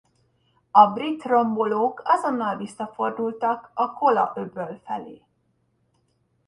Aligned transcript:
A 0.71 0.87
brit 0.87 1.23
rombolók 1.23 2.01
azonnal 2.05 2.55
visszafordultak 2.57 3.71
a 3.73 3.93
Kola-öböl 3.93 4.79
felé. 4.85 5.21